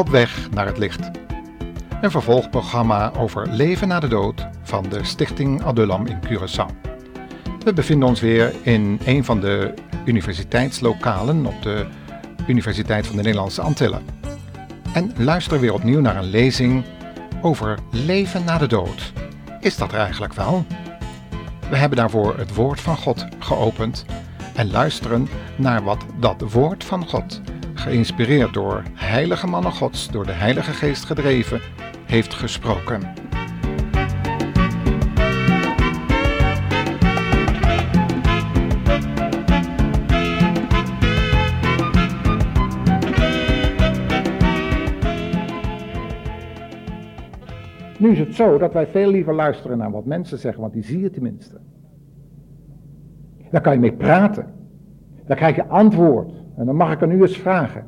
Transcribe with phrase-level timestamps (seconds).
[0.00, 1.10] Op weg naar het licht.
[2.00, 6.66] Een vervolgprogramma over leven na de dood van de Stichting Adulam in Curaçao.
[7.64, 9.74] We bevinden ons weer in een van de
[10.04, 11.86] universiteitslokalen op de
[12.46, 14.02] Universiteit van de Nederlandse Antillen.
[14.92, 16.84] En luisteren weer opnieuw naar een lezing
[17.42, 19.12] over leven na de dood.
[19.60, 20.64] Is dat er eigenlijk wel?
[21.70, 24.04] We hebben daarvoor het woord van God geopend
[24.54, 27.40] en luisteren naar wat dat woord van God,
[27.80, 31.60] geïnspireerd door heilige mannen Gods, door de Heilige Geest gedreven,
[32.06, 33.02] heeft gesproken.
[47.98, 50.82] Nu is het zo dat wij veel liever luisteren naar wat mensen zeggen, want die
[50.82, 51.60] zie je tenminste.
[53.50, 54.46] Daar kan je mee praten.
[55.26, 56.39] Dan krijg je antwoord.
[56.60, 57.84] En dan mag ik aan u eens vragen.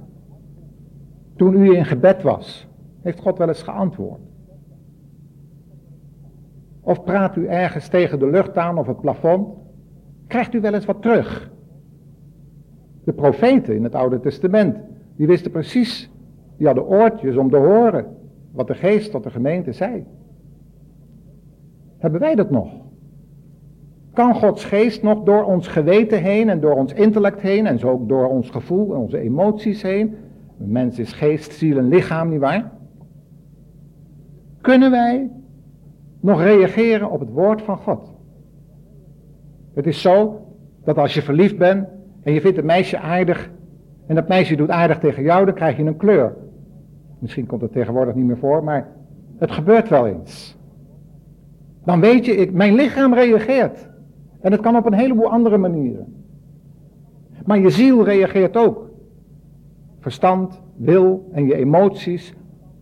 [1.37, 2.69] Toen u in gebed was,
[3.01, 4.21] heeft God wel eens geantwoord?
[6.81, 9.49] Of praat u ergens tegen de lucht aan of het plafond?
[10.27, 11.51] Krijgt u wel eens wat terug?
[13.05, 14.77] De profeten in het Oude Testament,
[15.17, 16.11] die wisten precies,
[16.57, 18.17] die hadden oortjes om te horen
[18.53, 20.05] wat de geest tot de gemeente zei.
[21.99, 22.82] Hebben wij dat nog?
[24.13, 27.89] Kan Gods geest nog door ons geweten heen en door ons intellect heen en zo
[27.89, 30.17] ook door ons gevoel en onze emoties heen?
[30.61, 32.73] Een mens is geest, ziel en lichaam, nietwaar?
[34.61, 35.31] Kunnen wij
[36.21, 38.13] nog reageren op het woord van God?
[39.75, 40.47] Het is zo
[40.85, 41.89] dat als je verliefd bent
[42.23, 43.51] en je vindt een meisje aardig
[44.07, 46.37] en dat meisje doet aardig tegen jou, dan krijg je een kleur.
[47.19, 48.89] Misschien komt het tegenwoordig niet meer voor, maar
[49.39, 50.57] het gebeurt wel eens.
[51.85, 53.91] Dan weet je, ik, mijn lichaam reageert.
[54.43, 56.15] En het kan op een heleboel andere manieren.
[57.45, 58.91] Maar je ziel reageert ook.
[59.99, 62.35] Verstand, wil en je emoties,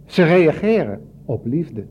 [0.05, 1.85] ze reageren op liefde.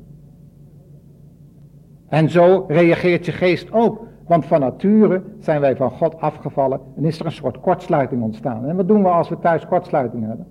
[2.07, 4.07] En zo reageert je geest ook.
[4.27, 8.65] Want van nature zijn wij van God afgevallen en is er een soort kortsluiting ontstaan.
[8.65, 10.47] En wat doen we als we thuis kortsluiting hebben?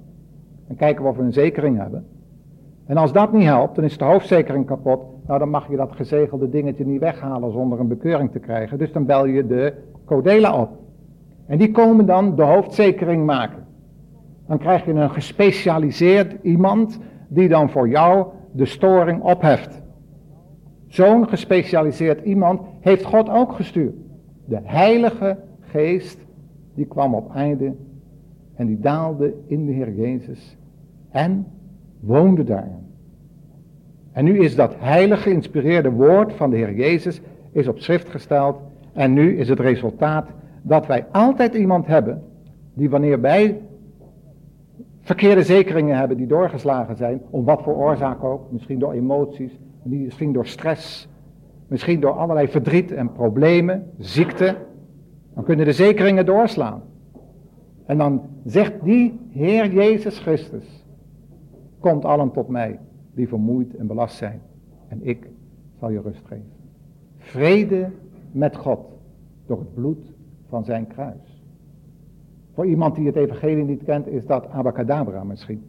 [0.67, 2.07] Dan kijken we of we een zekering hebben.
[2.87, 5.01] En als dat niet helpt, dan is de hoofdzekering kapot.
[5.29, 8.79] Nou, dan mag je dat gezegelde dingetje niet weghalen zonder een bekeuring te krijgen.
[8.79, 9.75] Dus dan bel je de
[10.05, 10.71] codela op.
[11.47, 13.67] En die komen dan de hoofdzekering maken.
[14.47, 19.83] Dan krijg je een gespecialiseerd iemand die dan voor jou de storing opheft.
[20.87, 23.95] Zo'n gespecialiseerd iemand heeft God ook gestuurd.
[24.45, 26.19] De Heilige Geest,
[26.75, 27.75] die kwam op einde
[28.55, 30.57] en die daalde in de Heer Jezus
[31.11, 31.47] en
[32.01, 32.88] woonde daarin.
[34.13, 37.21] En nu is dat heilige geïnspireerde woord van de Heer Jezus
[37.53, 38.57] is op schrift gesteld.
[38.93, 40.29] En nu is het resultaat
[40.63, 42.23] dat wij altijd iemand hebben
[42.75, 43.61] die wanneer wij
[45.01, 50.33] verkeerde zekeringen hebben die doorgeslagen zijn, om wat voor oorzaak ook, misschien door emoties, misschien
[50.33, 51.09] door stress,
[51.67, 54.57] misschien door allerlei verdriet en problemen, ziekte,
[55.35, 56.83] dan kunnen de zekeringen doorslaan.
[57.87, 60.85] En dan zegt die Heer Jezus Christus,
[61.81, 62.79] komt allen tot mij
[63.19, 64.41] die vermoeid en belast zijn
[64.89, 65.29] en ik
[65.79, 66.53] zal je rust geven.
[67.17, 67.91] Vrede
[68.33, 68.81] met God
[69.47, 70.13] door het bloed
[70.49, 71.45] van zijn kruis.
[72.55, 75.65] Voor iemand die het evangelie niet kent is dat abacadabra misschien.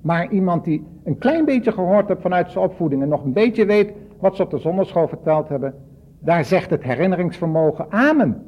[0.00, 3.66] Maar iemand die een klein beetje gehoord heeft vanuit zijn opvoeding en nog een beetje
[3.66, 5.74] weet wat ze op de zonderschool verteld hebben,
[6.18, 8.42] daar zegt het herinneringsvermogen amen.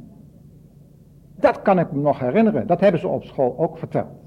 [1.37, 2.67] Dat kan ik me nog herinneren.
[2.67, 4.19] Dat hebben ze op school ook verteld.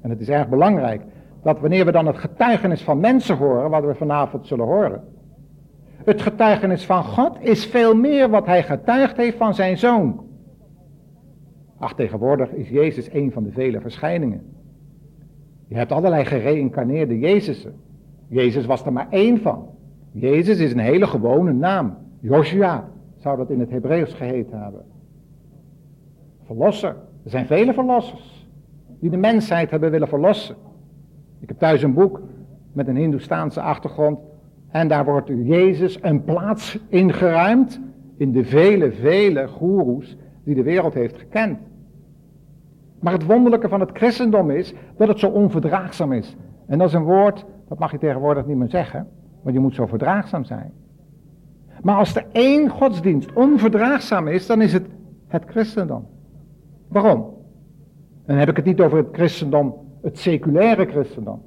[0.00, 1.02] En het is erg belangrijk
[1.42, 5.04] dat wanneer we dan het getuigenis van mensen horen, wat we vanavond zullen horen.
[6.04, 10.24] Het getuigenis van God is veel meer wat hij getuigd heeft van zijn zoon.
[11.78, 14.42] Ach, tegenwoordig is Jezus een van de vele verschijningen.
[15.68, 17.74] Je hebt allerlei gereïncarneerde Jezusen.
[18.28, 19.68] Jezus was er maar één van.
[20.12, 21.96] Jezus is een hele gewone naam.
[22.20, 24.84] Joshua zou dat in het Hebreeuws geheten hebben.
[26.44, 26.96] Verlosser.
[27.24, 28.48] Er zijn vele verlossers
[29.00, 30.56] die de mensheid hebben willen verlossen.
[31.40, 32.20] Ik heb thuis een boek
[32.72, 34.18] met een Hindoestaanse achtergrond.
[34.68, 37.80] En daar wordt Jezus een plaats ingeruimd
[38.16, 41.58] in de vele, vele goeroes die de wereld heeft gekend.
[43.00, 46.36] Maar het wonderlijke van het christendom is dat het zo onverdraagzaam is.
[46.66, 49.08] En dat is een woord, dat mag je tegenwoordig niet meer zeggen,
[49.42, 50.72] want je moet zo verdraagzaam zijn.
[51.82, 54.86] Maar als er één godsdienst onverdraagzaam is, dan is het
[55.26, 56.06] het christendom.
[56.88, 57.34] Waarom?
[58.26, 61.42] Dan heb ik het niet over het christendom, het seculaire christendom.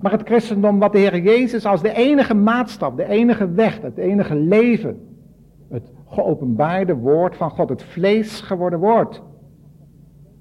[0.00, 3.98] Maar het christendom wat de Heer Jezus als de enige maatstaf, de enige weg, het
[3.98, 5.00] enige leven,
[5.70, 9.22] het geopenbaarde woord van God, het vlees geworden woord.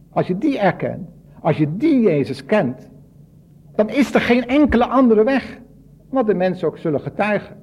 [0.10, 1.10] Als je die erkent,
[1.42, 2.90] als je die Jezus kent,
[3.76, 5.60] dan is er geen enkele andere weg.
[6.10, 7.56] Wat de mensen ook zullen getuigen.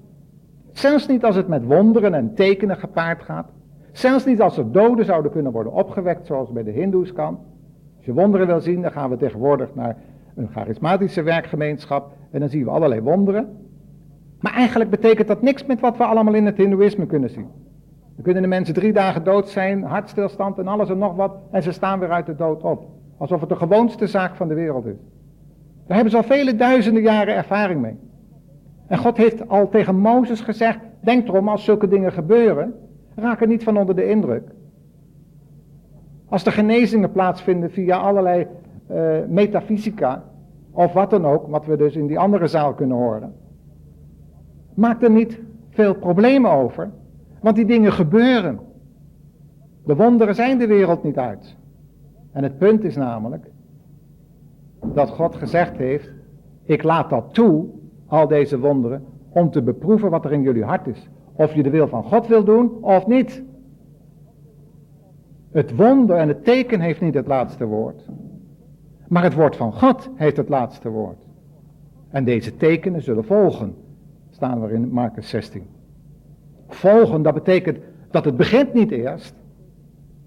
[0.73, 3.47] Zelfs niet als het met wonderen en tekenen gepaard gaat.
[3.93, 7.39] Zelfs niet als er doden zouden kunnen worden opgewekt, zoals bij de Hindoes kan.
[8.05, 9.97] Als je wonderen wil zien, dan gaan we tegenwoordig naar
[10.35, 13.57] een charismatische werkgemeenschap en dan zien we allerlei wonderen.
[14.41, 17.47] Maar eigenlijk betekent dat niks met wat we allemaal in het Hindoeïsme kunnen zien.
[18.15, 21.63] Dan kunnen de mensen drie dagen dood zijn, hartstilstand en alles en nog wat, en
[21.63, 22.89] ze staan weer uit de dood op.
[23.17, 24.99] Alsof het de gewoonste zaak van de wereld is.
[25.87, 27.97] Daar hebben ze al vele duizenden jaren ervaring mee.
[28.87, 32.75] En God heeft al tegen Mozes gezegd, denk erom als zulke dingen gebeuren,
[33.15, 34.49] raak er niet van onder de indruk.
[36.29, 38.47] Als er genezingen plaatsvinden via allerlei
[38.91, 40.25] uh, metafysica,
[40.71, 43.35] of wat dan ook, wat we dus in die andere zaal kunnen horen.
[44.75, 45.41] Maak er niet
[45.71, 46.91] veel problemen over,
[47.41, 48.59] want die dingen gebeuren.
[49.85, 51.57] De wonderen zijn de wereld niet uit.
[52.33, 53.51] En het punt is namelijk
[54.93, 56.11] dat God gezegd heeft,
[56.65, 57.67] ik laat dat toe,
[58.07, 61.09] al deze wonderen, om te beproeven wat er in jullie hart is.
[61.33, 63.43] Of je de wil van God wil doen of niet.
[65.55, 68.05] Het wonder en het teken heeft niet het laatste woord.
[69.09, 71.27] Maar het woord van God heeft het laatste woord.
[72.09, 73.75] En deze tekenen zullen volgen.
[74.31, 75.67] Staan we in Marcus 16.
[76.69, 77.79] Volgen, dat betekent
[78.11, 79.35] dat het begint niet eerst.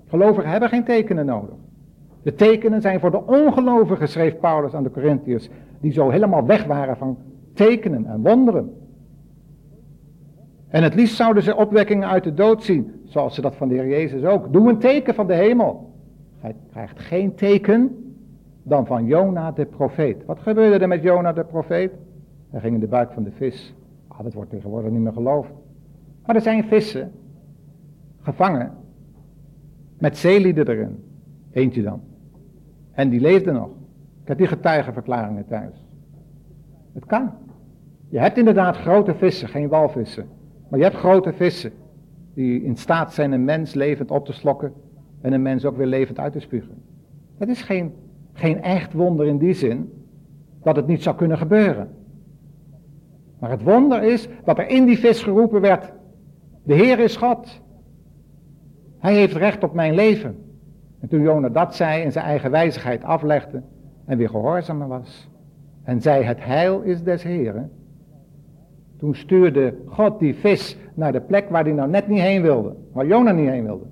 [0.08, 1.56] Gelovigen hebben geen tekenen nodig.
[2.24, 6.64] De tekenen zijn voor de ongelovigen, schreef Paulus aan de Corinthiërs, die zo helemaal weg
[6.66, 7.18] waren van
[7.54, 8.87] tekenen en wonderen.
[10.68, 13.74] En het liefst zouden ze opwekkingen uit de dood zien, zoals ze dat van de
[13.74, 14.54] Heer Jezus ook.
[14.54, 15.94] Doe een teken van de hemel.
[16.40, 18.14] Hij krijgt geen teken
[18.64, 20.26] dan van Jona de profeet.
[20.26, 21.92] Wat gebeurde er met Jona de profeet?
[22.50, 23.76] Hij ging in de buik van de vis.
[24.08, 25.52] Ah, dat wordt tegenwoordig niet meer geloofd.
[26.26, 27.12] Maar er zijn vissen,
[28.22, 28.72] gevangen,
[29.98, 31.04] met zeelieden erin.
[31.52, 32.02] Eentje dan.
[32.92, 33.70] En die leefde nog.
[34.22, 35.86] Ik heb die getuigenverklaringen thuis.
[36.94, 37.32] Het kan.
[38.10, 40.28] Je hebt inderdaad grote vissen, geen walvissen.
[40.70, 41.72] Maar je hebt grote vissen
[42.34, 44.74] die in staat zijn een mens levend op te slokken
[45.22, 46.84] en een mens ook weer levend uit te spugen.
[47.38, 47.94] Het is geen
[48.38, 49.92] geen echt wonder in die zin
[50.64, 51.90] dat het niet zou kunnen gebeuren.
[53.40, 55.94] Maar het wonder is dat er in die vis geroepen werd,
[56.64, 57.62] de Heer is God.
[58.98, 60.36] Hij heeft recht op mijn leven.
[61.00, 63.62] En toen Jona dat zei en zijn eigen wijzigheid aflegde
[64.06, 65.30] en weer gehoorzamer was
[65.84, 67.72] en zei het heil is des Heeren,
[68.98, 72.76] toen stuurde God die vis naar de plek waar hij nou net niet heen wilde,
[72.94, 73.86] waar Jona niet heen wilde.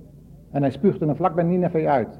[0.51, 2.19] En hij spuugde hem vlak bij Nineveh uit.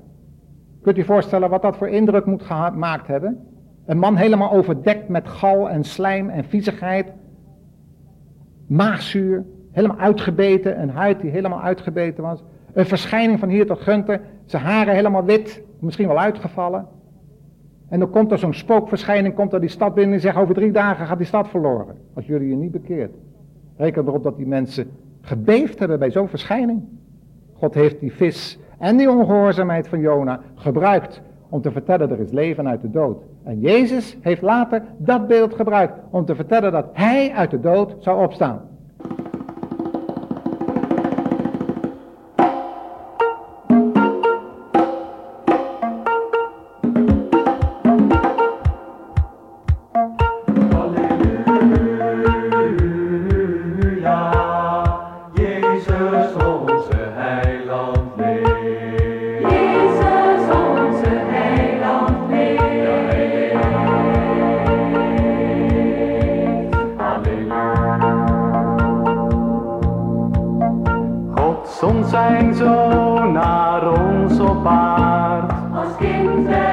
[0.82, 3.48] Kunt u voorstellen wat dat voor indruk moet gemaakt hebben?
[3.86, 7.12] Een man helemaal overdekt met gal en slijm en viezigheid.
[8.68, 12.44] Maagzuur, helemaal uitgebeten, een huid die helemaal uitgebeten was.
[12.74, 16.88] Een verschijning van hier tot Gunter, zijn haren helemaal wit, misschien wel uitgevallen.
[17.90, 20.72] En dan komt er zo'n spookverschijning, komt er die stad binnen en zegt over drie
[20.72, 21.96] dagen gaat die stad verloren.
[22.14, 23.16] Als jullie je niet bekeert.
[23.78, 24.90] Reken erop dat die mensen
[25.22, 26.84] gebeefd hebben bij zo'n verschijning.
[27.54, 32.32] God heeft die vis en die ongehoorzaamheid van Jona gebruikt om te vertellen er is
[32.32, 33.24] leven uit de dood.
[33.44, 37.96] En Jezus heeft later dat beeld gebruikt om te vertellen dat hij uit de dood
[38.00, 38.62] zou opstaan.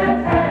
[0.02, 0.41] Thank you.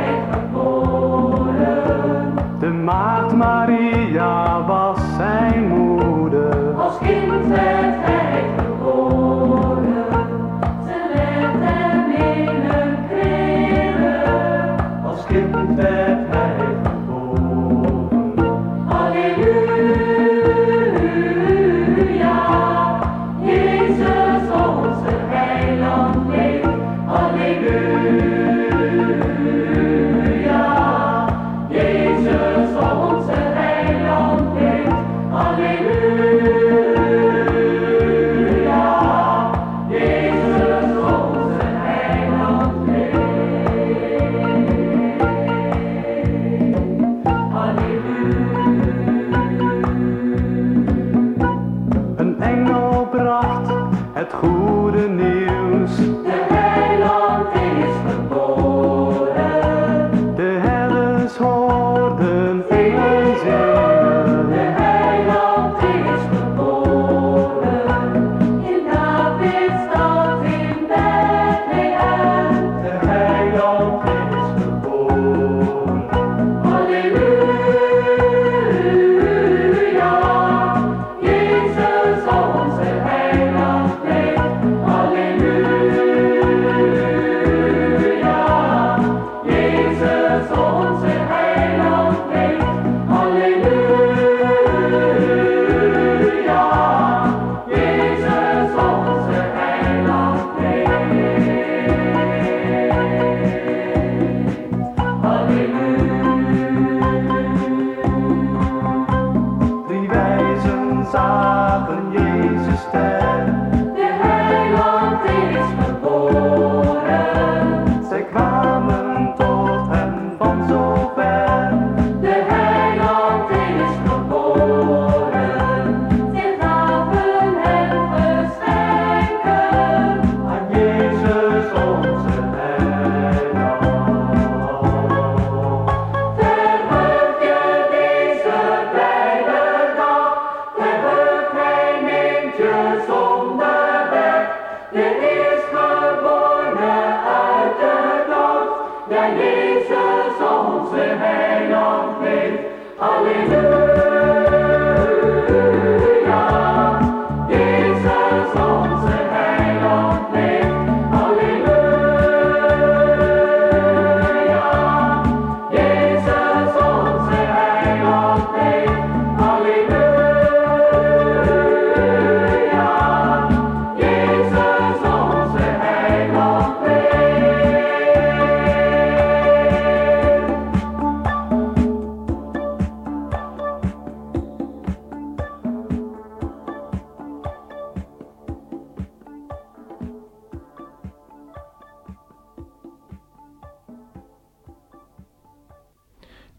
[54.31, 55.40] De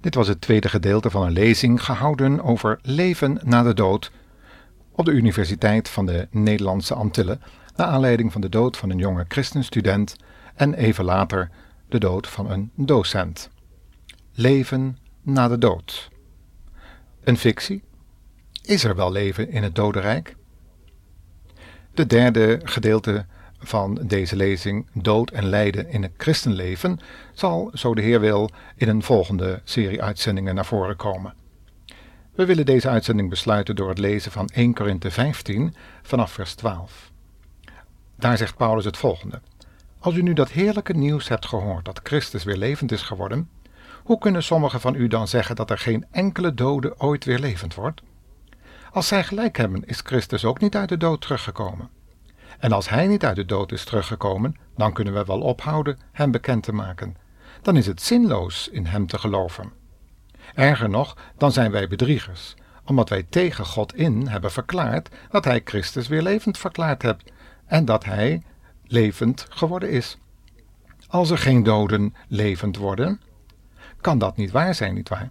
[0.02, 4.11] Dit was het tweede gedeelte van een lezing gehouden over leven na de dood
[4.92, 7.40] op de Universiteit van de Nederlandse Antillen,
[7.76, 10.16] naar aanleiding van de dood van een jonge christenstudent
[10.54, 11.50] en even later
[11.88, 13.50] de dood van een docent.
[14.32, 16.11] Leven na de dood.
[17.25, 17.82] Een fictie?
[18.62, 20.37] Is er wel leven in het dodenrijk?
[21.94, 23.26] De derde gedeelte
[23.62, 27.00] van deze lezing, Dood en Lijden in het christenleven,
[27.33, 31.35] zal, zo de Heer wil, in een volgende serie uitzendingen naar voren komen.
[32.35, 37.11] We willen deze uitzending besluiten door het lezen van 1 Korinthe 15 vanaf vers 12.
[38.16, 39.40] Daar zegt Paulus het volgende.
[39.99, 43.49] Als u nu dat heerlijke nieuws hebt gehoord dat Christus weer levend is geworden,
[44.02, 47.75] hoe kunnen sommigen van u dan zeggen dat er geen enkele dode ooit weer levend
[47.75, 48.02] wordt?
[48.92, 51.88] Als zij gelijk hebben, is Christus ook niet uit de dood teruggekomen.
[52.62, 56.31] En als hij niet uit de dood is teruggekomen, dan kunnen we wel ophouden hem
[56.31, 57.16] bekend te maken.
[57.62, 59.73] Dan is het zinloos in hem te geloven.
[60.54, 62.54] Erger nog, dan zijn wij bedriegers,
[62.85, 67.33] omdat wij tegen God in hebben verklaard dat hij Christus weer levend verklaard hebt
[67.66, 68.42] en dat hij
[68.85, 70.19] levend geworden is.
[71.09, 73.21] Als er geen doden levend worden,
[74.00, 75.31] kan dat niet waar zijn, nietwaar?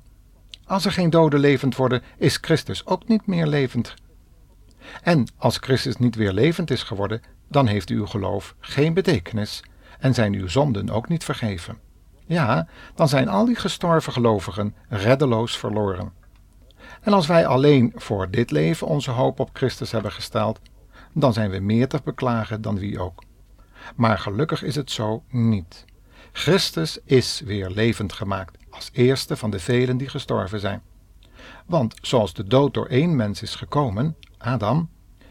[0.65, 3.93] Als er geen doden levend worden, is Christus ook niet meer levend.
[5.03, 9.63] En als Christus niet weer levend is geworden, dan heeft uw geloof geen betekenis
[9.99, 11.77] en zijn uw zonden ook niet vergeven.
[12.25, 16.11] Ja, dan zijn al die gestorven gelovigen reddeloos verloren.
[17.01, 20.59] En als wij alleen voor dit leven onze hoop op Christus hebben gesteld,
[21.13, 23.23] dan zijn we meer te beklagen dan wie ook.
[23.95, 25.85] Maar gelukkig is het zo niet.
[26.31, 30.81] Christus is weer levend gemaakt, als eerste van de velen die gestorven zijn.
[31.65, 34.89] Want zoals de dood door één mens is gekomen, Adam,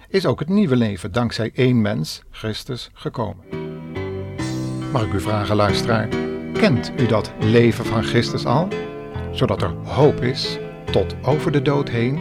[0.09, 3.45] is ook het nieuwe leven dankzij één mens, Christus, gekomen.
[4.93, 6.09] Mag ik u vragen, luisteraar,
[6.53, 8.69] kent u dat leven van Christus al?
[9.33, 10.59] Zodat er hoop is
[10.93, 12.21] tot over de dood heen?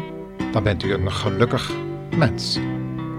[0.51, 1.72] Dan bent u een gelukkig
[2.18, 2.60] mens.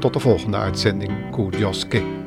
[0.00, 2.19] Tot de volgende uitzending Koer Joske.